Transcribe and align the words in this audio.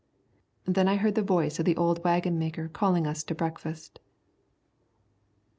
Then 0.65 0.87
I 0.87 0.95
heard 0.95 1.13
the 1.13 1.21
voice 1.21 1.59
of 1.59 1.65
the 1.65 1.77
old 1.77 2.03
waggon 2.03 2.39
maker 2.39 2.67
calling 2.67 3.05
us 3.05 3.23
to 3.25 3.35
breakfast. 3.35 3.99